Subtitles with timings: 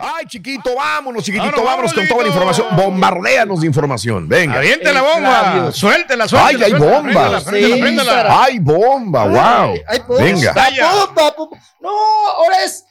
[0.00, 2.66] Ay, chiquito, vámonos, chiquitito, vámonos, con toda la información.
[2.74, 4.28] Bombardeanos de información.
[4.28, 4.58] Venga.
[4.58, 5.72] Aviente la bomba.
[5.72, 6.66] Suéltela, suéltela.
[6.66, 7.42] Ay, hay bomba.
[8.44, 10.18] Hay bomba, wow.
[10.18, 10.54] Venga.
[10.80, 11.58] Bomba, bomba.
[11.80, 12.84] No, ahora es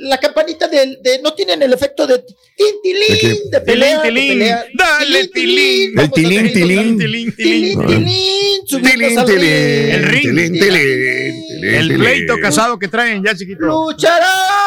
[0.00, 2.24] la campanita de, de, no tienen el efecto de
[2.56, 4.54] tintilín de pelea, tilín, tilín.
[4.74, 7.78] dale tilín el tilín tilín tilín tilín
[8.66, 14.63] tilín tilín el ring tilín tilín el pleito casado que traen ya chiquito lucharán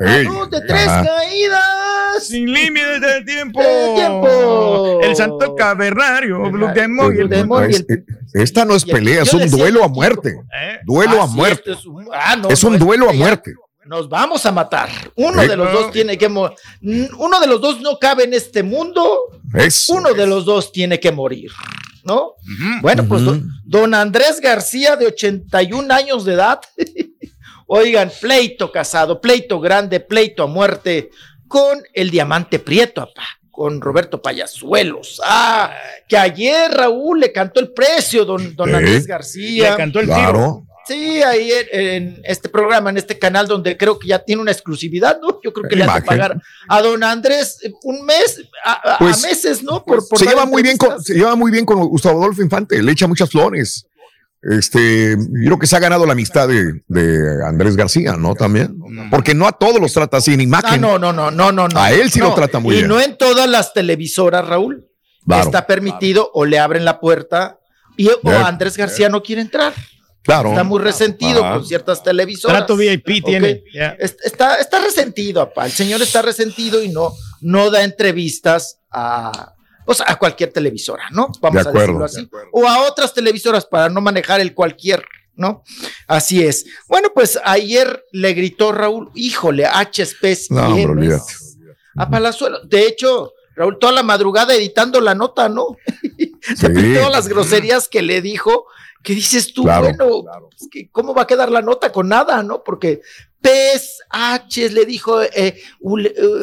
[0.00, 2.26] a luz de tres caídas.
[2.26, 3.60] Sin límites del tiempo.
[3.94, 5.00] Tiempo.
[5.02, 7.84] El santo cavernario Blue Demon y el pues,
[8.32, 10.36] esta no es pelea es un duelo a muerte.
[10.84, 11.72] duelo a muerte.
[12.48, 13.54] es un duelo a muerte.
[13.86, 14.88] Nos vamos a matar.
[15.16, 16.56] Uno de los dos tiene que morir.
[17.18, 19.18] Uno de los dos no cabe en este mundo.
[19.88, 21.50] Uno de los dos tiene que morir.
[22.04, 22.34] ¿No?
[22.82, 23.22] Bueno, pues
[23.64, 26.60] don, Andrés García, de 81 años de edad.
[27.72, 31.10] Oigan, pleito casado, pleito grande, pleito a muerte
[31.46, 35.20] con el diamante prieto, papá con Roberto Payasuelos.
[35.24, 35.72] Ah,
[36.08, 39.70] que ayer Raúl le cantó el precio, don, don Andrés García.
[39.70, 40.66] Le cantó el tiro.
[40.88, 45.20] Sí, ahí en, este programa, en este canal, donde creo que ya tiene una exclusividad,
[45.20, 45.38] ¿no?
[45.40, 49.84] Yo creo que le hace pagar a don Andrés un mes, a, pues, meses, ¿no?
[49.84, 52.90] Por, se, lleva muy bien con, se lleva muy bien con Gustavo Adolfo Infante, le
[52.90, 53.86] echa muchas flores.
[54.42, 58.34] Este, yo creo que se ha ganado la amistad de, Andrés García, ¿no?
[58.34, 58.78] También.
[59.10, 60.72] Porque no a todos los trata así en imagen.
[60.72, 62.86] Ah, no, no, no, no, no, A él sí lo trata muy bien.
[62.86, 64.86] Y no en todas las televisoras, Raúl.
[65.28, 67.58] está permitido o le abren la puerta
[67.96, 69.74] y o Andrés García no quiere entrar.
[70.22, 70.50] Claro.
[70.50, 72.58] Está muy resentido con ciertas televisoras.
[72.58, 73.62] Trato VIP tiene.
[73.98, 75.66] Está, está resentido, apá.
[75.66, 79.54] El señor está resentido y no, no da entrevistas a,
[80.06, 81.30] a cualquier televisora, ¿no?
[81.40, 82.28] Vamos a decirlo así.
[82.52, 85.04] O a otras televisoras para no manejar el cualquier,
[85.34, 85.64] ¿no?
[86.06, 86.66] Así es.
[86.88, 90.54] Bueno, pues ayer le gritó Raúl, híjole, H especie.
[90.54, 91.32] No, olvídate.
[91.96, 92.60] A Palazuelo.
[92.64, 95.76] De hecho, Raúl, toda la madrugada editando la nota, ¿no?
[96.56, 96.66] Sí.
[96.94, 98.64] todas las groserías que le dijo
[99.02, 100.24] ¿Qué dices tú, bueno,
[100.92, 102.62] ¿cómo va a quedar la nota con nada, no?
[102.62, 103.00] Porque
[103.40, 105.62] Pes, H, le dijo eh, eh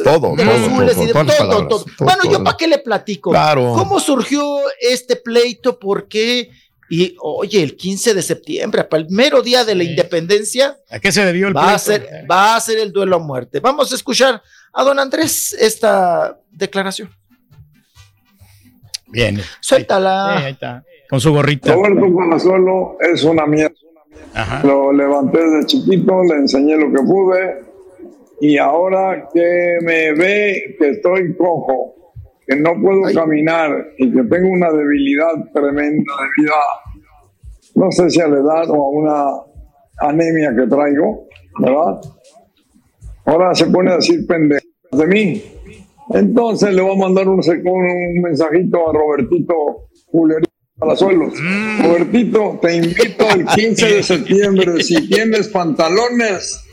[0.03, 3.29] todo, de los todo, y de todo, todo, Bueno, yo para qué le platico.
[3.29, 3.73] Claro.
[3.73, 5.78] ¿Cómo surgió este pleito?
[5.78, 6.50] ¿Por qué?
[6.90, 10.79] Y oye, el 15 de septiembre, para el mero día de la independencia.
[10.89, 13.59] ¿A qué se debió el va A ser, va a ser el duelo a muerte.
[13.59, 14.41] Vamos a escuchar
[14.74, 17.16] a don Andrés esta declaración.
[19.06, 19.44] Bien.
[19.62, 20.38] Suéltala.
[20.39, 21.73] ahí está con su gorrita.
[21.73, 23.75] Roberto Palazuelo es una mierda.
[24.63, 27.68] Lo levanté desde chiquito, le enseñé lo que pude
[28.40, 31.95] y ahora que me ve que estoy cojo,
[32.45, 37.00] que no puedo caminar y que tengo una debilidad tremenda debido a,
[37.75, 41.28] no sé si a la edad o a una anemia que traigo,
[41.59, 42.00] ¿verdad?
[43.25, 45.44] Ahora se pone a decir pendejo de mí.
[46.13, 50.47] Entonces le voy a mandar un, un mensajito a Robertito Julerito
[50.77, 51.33] Palazuelos.
[51.41, 51.83] Mm.
[51.83, 54.83] Robertito, te invito el 15 de septiembre.
[54.83, 56.63] Si tienes pantalones,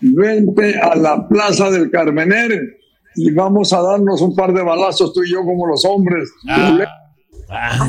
[0.00, 2.76] vente a la Plaza del Carmener
[3.14, 6.28] y vamos a darnos un par de balazos tú y yo como los hombres.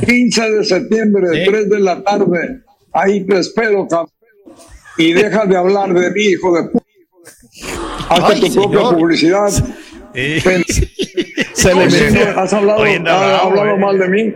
[0.05, 0.49] 15 ah.
[0.49, 2.61] de septiembre, 3 de la tarde.
[2.93, 3.87] Ahí te espero,
[4.97, 6.85] Y deja de hablar de mí, hijo de puta.
[8.09, 9.49] Hazte tu propia publicidad.
[11.53, 11.83] Se le
[12.35, 14.33] Has hablado, has hablado mal de mí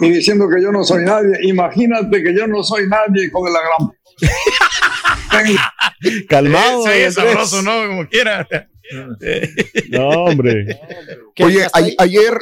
[0.00, 1.38] y diciendo que yo no soy nadie.
[1.42, 3.92] Imagínate que yo no soy nadie, hijo de la gran.
[6.28, 6.84] Calmado.
[6.84, 7.86] Sí, sabroso, ¿no?
[7.86, 8.46] Como quiera.
[9.90, 10.80] No, hombre.
[11.40, 11.66] Oye,
[11.98, 12.38] ayer,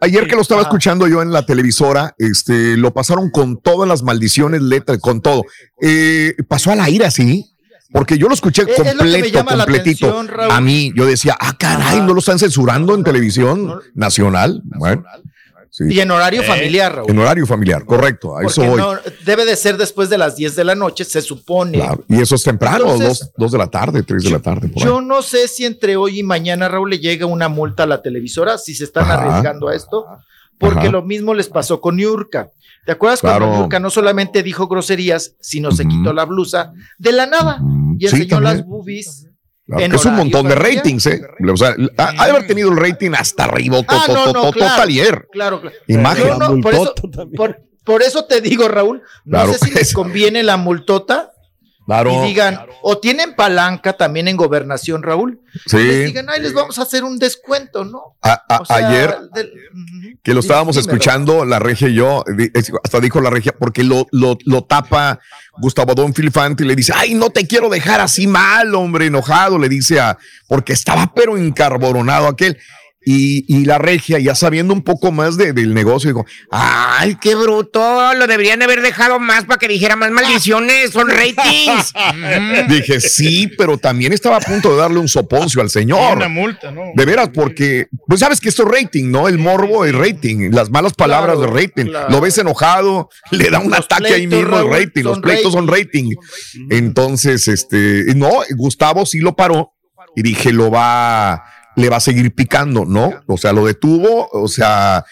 [0.00, 4.02] ayer que lo estaba escuchando yo en la televisora, este, lo pasaron con todas las
[4.02, 5.44] maldiciones, letras, con todo.
[5.82, 7.50] Eh, ¿Pasó al aire así?
[7.92, 10.24] Porque yo lo escuché completo, completito.
[10.50, 14.62] a mí, yo decía, ah, caray, ¿no lo están censurando en televisión nacional?
[14.64, 15.04] Bueno.
[15.80, 17.10] Y en horario eh, familiar, Raúl.
[17.10, 18.36] En horario familiar, correcto.
[18.36, 18.80] A eso voy.
[19.24, 21.82] debe de ser después de las 10 de la noche, se supone.
[22.08, 24.70] Y eso es temprano, 2 de la tarde, 3 de la tarde.
[24.76, 28.02] yo no sé si entre hoy y mañana, Raúl, le llega una multa a la
[28.02, 30.06] televisora, si se están arriesgando a esto,
[30.58, 32.50] porque lo mismo les pasó con Yurka.
[32.86, 37.26] ¿Te acuerdas cuando Yurka no solamente dijo groserías, sino se quitó la blusa de la
[37.26, 37.60] nada
[37.98, 39.23] y enseñó las boobies?
[39.66, 41.22] Es un montón de ratings, ¿eh?
[41.50, 44.84] O sea, ha, de haber tenido el rating hasta arriba, ah, no, no, claro,
[45.32, 45.76] Claro, claro.
[45.86, 46.60] Imagen.
[46.60, 46.94] por, eso,
[47.84, 51.33] por, eso, te digo, Raúl, no sé si les conviene la multota
[51.86, 55.40] y digan, o tienen palanca también en gobernación, Raúl.
[55.66, 55.76] Sí.
[55.76, 58.16] Y digan, ay, les vamos a hacer un descuento, ¿no?
[58.70, 59.16] ayer,
[60.22, 62.24] que lo estábamos escuchando, la regia y yo,
[62.82, 65.20] hasta dijo la regia, porque lo, lo, lo tapa
[65.58, 69.58] Gustavo Don Filfante y le dice, ay, no te quiero dejar así mal, hombre, enojado,
[69.58, 72.58] le dice a, porque estaba pero encarboronado aquel.
[73.06, 78.26] Y, la regia, ya sabiendo un poco más del negocio, dijo, ay, qué bruto, lo
[78.26, 81.92] deberían haber dejado más para que dijera más maldiciones, son ratings.
[82.68, 86.16] Dije, sí, pero también estaba a punto de darle un soponcio al señor.
[86.16, 86.92] Una multa, ¿no?
[86.94, 89.28] De veras, porque, pues sabes que esto es rating, ¿no?
[89.28, 91.90] El morbo es rating, las malas palabras de rating.
[92.08, 96.14] Lo ves enojado, le da un ataque ahí mismo el rating, los pleitos son rating.
[96.70, 99.72] Entonces, este, no, Gustavo sí lo paró
[100.16, 101.44] y dije, lo va
[101.76, 103.22] le va a seguir picando, ¿no?
[103.26, 105.04] O sea, lo detuvo, o sea,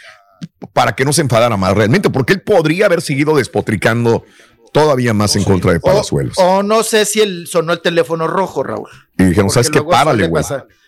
[0.73, 4.25] para que no se enfadara más realmente, porque él podría haber seguido despotricando
[4.73, 6.37] todavía más en contra de Palazuelos.
[6.38, 8.88] O, no sé si él sonó el teléfono rojo, Raúl.
[9.19, 9.82] Y dijeron, ¿sabes qué?
[9.82, 10.44] Párale, güey.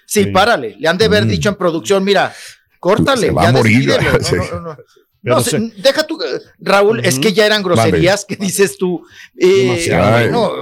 [0.06, 0.76] Sí, párale.
[0.79, 1.29] Le han de haber mm.
[1.29, 2.35] dicho en producción, mira,
[2.81, 3.29] córtale.
[3.29, 3.93] Se va a morir.
[5.26, 6.19] No, deja tu
[6.59, 9.06] Raúl, es que ya eran groserías que dices tú.
[9.38, 9.88] Eh,
[10.31, 10.53] no,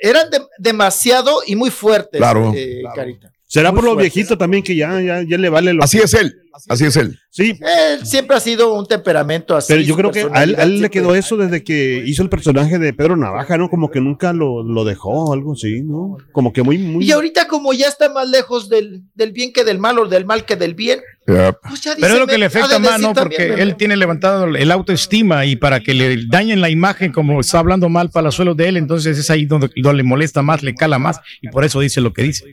[0.00, 2.54] eran demasiado y muy fuertes, claro.
[2.56, 3.30] Eh, Carita.
[3.48, 6.42] Será por lo viejito también que ya, ya, ya le vale lo Así es él,
[6.68, 7.18] así es él.
[7.30, 7.58] Sí.
[7.60, 9.72] Él siempre ha sido un temperamento así.
[9.72, 12.92] Pero yo creo que a él, le quedó eso desde que hizo el personaje de
[12.92, 13.68] Pedro Navaja, ¿no?
[13.68, 16.16] Como que nunca lo, lo dejó, algo así, ¿no?
[16.32, 17.04] Como que muy, muy.
[17.04, 20.24] Y ahorita, como ya está más lejos del, del bien que del mal, o del
[20.24, 21.00] mal que del bien.
[21.28, 23.12] Pues Pero es lo que le afecta más, ¿no?
[23.12, 27.58] Porque él tiene levantado el autoestima y para que le dañen la imagen, como está
[27.58, 30.74] hablando mal para suelos de él, entonces es ahí donde, donde le molesta más, le
[30.74, 32.46] cala más y por eso dice lo que dice.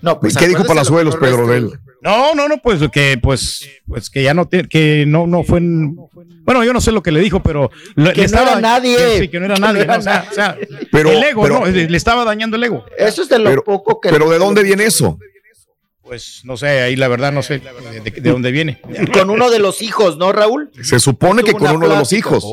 [0.00, 1.70] No, pues ¿Qué dijo Palazuelos, Pedro, de él?
[2.02, 6.64] No, no, no, pues que, pues, pues que ya no, que no, no fue, bueno,
[6.64, 7.70] yo no sé lo que le dijo, pero
[8.14, 10.56] que no era nadie, sí, que no era nadie, o sea,
[10.90, 11.66] pero, el ego, ¿no?
[11.66, 12.84] Le estaba dañando el ego.
[12.98, 14.10] Eso es de lo poco que.
[14.10, 15.18] Pero ¿de dónde viene eso?
[16.02, 18.80] Pues no sé, ahí la verdad no sé de, dónde viene.
[19.12, 20.70] Con uno de los hijos, ¿no, Raúl?
[20.82, 22.44] Se supone que con uno de los hijos.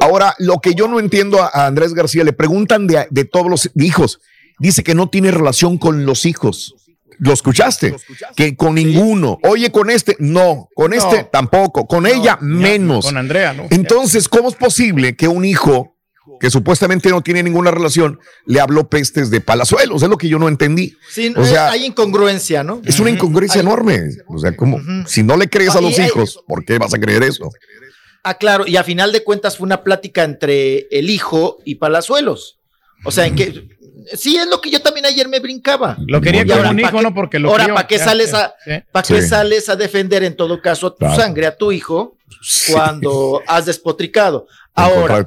[0.00, 3.70] Ahora, lo que yo no entiendo a Andrés García, le preguntan de, de todos los
[3.76, 4.20] hijos
[4.60, 6.76] dice que no tiene relación con los hijos.
[7.20, 7.94] ¿Lo escuchaste?
[8.34, 9.38] Que con ninguno.
[9.42, 10.68] Oye, con este, no.
[10.74, 11.86] Con este, tampoco.
[11.86, 13.04] Con ella, menos.
[13.04, 13.66] Con Andrea, ¿no?
[13.70, 15.96] Entonces, ¿cómo es posible que un hijo
[16.40, 20.02] que supuestamente no tiene ninguna relación, le habló pestes de palazuelos.
[20.02, 20.96] Es lo que yo no entendí.
[21.10, 22.80] Sí, o sea, hay incongruencia, ¿no?
[22.84, 24.00] Es una incongruencia enorme.
[24.26, 27.24] O sea, como si no le crees a los hijos, ¿por qué vas a creer
[27.24, 27.50] eso?
[28.24, 32.58] Ah, claro, y a final de cuentas fue una plática entre el hijo y Palazuelos.
[33.04, 33.68] O sea, en que
[34.14, 35.96] Sí, es lo que yo también ayer me brincaba.
[36.06, 37.14] Lo quería como un hijo, ¿no?
[37.14, 38.54] Porque lo Ahora, ¿para qué sales a,
[38.92, 42.16] ¿para qué sales a defender en todo caso a tu sangre, a tu hijo,
[42.72, 44.46] cuando has despotricado?
[44.74, 45.24] Ahora,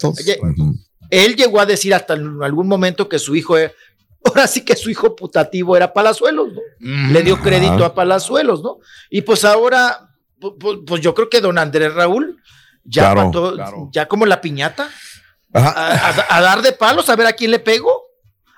[1.10, 3.56] él llegó a decir hasta en algún momento que su hijo,
[4.26, 6.62] ahora sí que su hijo putativo era Palazuelos, ¿no?
[7.12, 8.80] Le dio crédito a Palazuelos, ¿no?
[9.10, 10.10] Y pues ahora,
[10.40, 12.40] pues, yo creo que don Andrés Raúl
[12.86, 13.16] ya
[13.92, 14.90] ya como la piñata.
[15.56, 18.03] A, a, dar de palos, a ver a quién le pego.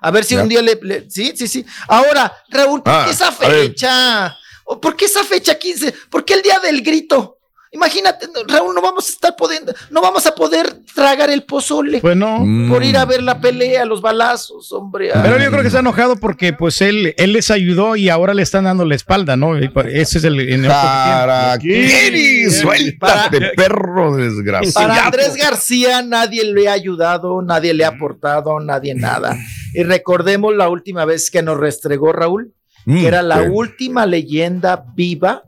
[0.05, 1.65] A ver si un día le, Sí, sí, sí.
[1.87, 4.37] Ahora, Raúl, ¿por qué ah, esa fecha?
[4.79, 5.91] ¿Por qué esa fecha 15?
[6.11, 7.34] ¿Por qué el día del grito?
[7.75, 11.99] Imagínate, Raúl, no vamos a estar pudiendo, no vamos a poder tragar el pozole.
[11.99, 12.39] Pues no.
[12.69, 15.11] Por ir a ver la pelea, los balazos, hombre.
[15.13, 18.43] Pero yo creo que está enojado porque pues él, él les ayudó y ahora le
[18.43, 19.57] están dando la espalda, ¿no?
[19.57, 22.49] Ese es el, el ¿Para qué?
[22.49, 24.87] Suéltate, perro desgraciado.
[24.87, 29.37] Para Andrés García nadie le ha ayudado, nadie le ha aportado, nadie nada.
[29.73, 32.53] Y recordemos la última vez que nos restregó Raúl,
[32.85, 35.43] que mm, era la última leyenda viva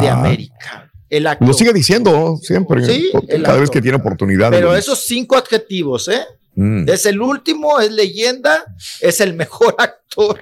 [0.00, 0.90] de América.
[1.16, 3.10] El Lo sigue diciendo siempre, sí,
[3.44, 4.50] cada vez que tiene oportunidad.
[4.50, 6.22] Pero esos cinco adjetivos, ¿eh?
[6.56, 6.88] Mm.
[6.88, 8.64] Es el último, es leyenda,
[9.00, 10.40] es el mejor actor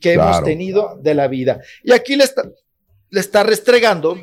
[0.00, 1.60] que hemos tenido de la vida.
[1.82, 2.42] Y aquí le está,
[3.10, 4.16] le está restregando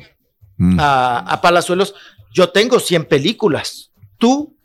[0.57, 0.77] mm.
[0.79, 1.95] a, Palazuelos.
[2.33, 3.91] Yo tengo 100 películas.
[4.17, 4.57] Tú,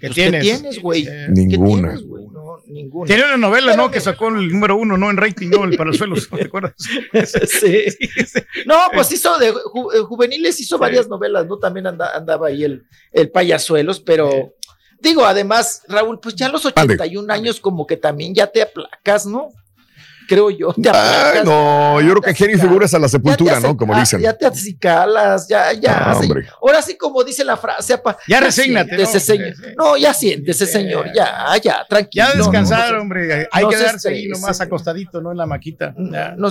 [0.00, 1.08] ¿qué tienes, güey?
[1.28, 1.94] ninguna.
[1.94, 2.31] No,
[2.66, 3.06] ninguna.
[3.06, 3.90] Tiene una novela, ¿no?
[3.90, 5.10] Que sacó el número uno, ¿no?
[5.10, 5.64] En rating, ¿no?
[5.64, 6.74] El Palazuelos, ¿te acuerdas?
[7.48, 7.84] sí.
[8.66, 11.58] No, pues hizo de eh, juveniles, hizo varias novelas, ¿no?
[11.58, 14.54] También andaba ahí el, el payasuelos, pero
[15.00, 19.26] digo, además, Raúl, pues ya a los 81 años como que también ya te aplacas,
[19.26, 19.50] ¿no?
[20.28, 20.74] Creo yo.
[21.44, 23.76] no, yo creo que Jenny figuras a la sepultura, ¿no?
[23.76, 24.20] Como dicen.
[24.20, 26.12] Ya te acicalas, ya, ya.
[26.60, 28.96] ahora sí, como dice la frase, ya, resígnate.
[28.96, 29.06] ¿no?
[29.06, 29.54] Señor.
[29.76, 32.26] no, ya siéntese, señor, ya, ya, tranquilo.
[32.26, 33.48] Ya descansar, hombre.
[33.50, 35.32] Hay que quedarse ahí nomás acostadito, ¿no?
[35.32, 35.94] En la maquita.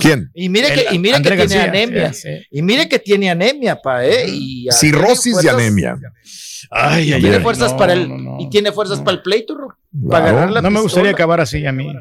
[0.00, 0.30] ¿Quién?
[0.34, 2.12] Y mire que, y mire que tiene anemia.
[2.50, 4.26] Y mire que tiene anemia, pa, ¿eh?
[4.28, 5.96] Y Cirrosis de anemia.
[6.74, 9.54] Ay, ay, tiene fuerzas para el y tiene fuerzas para el pleito,
[10.08, 11.92] para agarrar la No me gustaría acabar así a mí.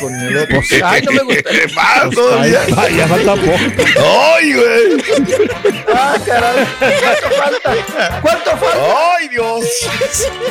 [0.00, 0.60] Con el otro.
[0.84, 1.62] Ay, no me gustaría.
[2.76, 3.56] Ay, ya falta poco.
[4.34, 5.04] Ay, güey.
[5.94, 6.66] Ah, caray.
[6.78, 8.20] ¿Cuánto falta?
[8.20, 9.16] ¿Cuánto falta?
[9.16, 9.64] Ay, Dios.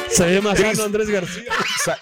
[0.10, 1.52] Se ve más Andrés García.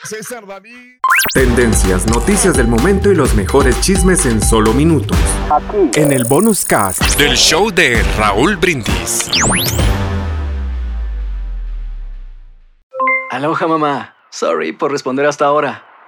[0.03, 0.99] César David.
[1.33, 5.17] Tendencias, noticias del momento y los mejores chismes en solo minutos.
[5.51, 5.99] Aquí.
[5.99, 9.29] En el bonus cast del show de Raúl Brindis.
[13.31, 14.15] Aloha mamá.
[14.31, 15.88] Sorry por responder hasta ahora.